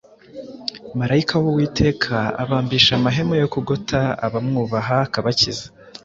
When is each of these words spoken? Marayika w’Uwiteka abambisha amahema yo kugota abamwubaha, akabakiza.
Marayika 0.99 1.35
w’Uwiteka 1.43 2.15
abambisha 2.43 2.91
amahema 2.99 3.35
yo 3.41 3.47
kugota 3.53 3.99
abamwubaha, 4.25 4.95
akabakiza. 5.07 5.65